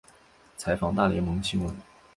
[0.57, 1.77] 采访大联盟新闻。